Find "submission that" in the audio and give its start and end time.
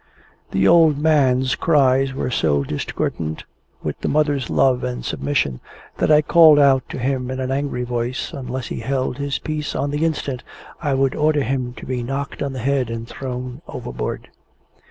5.05-6.09